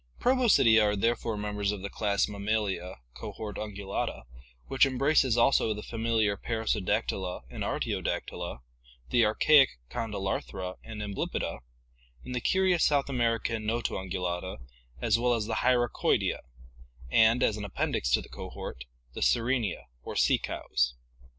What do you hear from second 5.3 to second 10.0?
also the familiar Perissodactyla and Ar tiodactyla, the archaic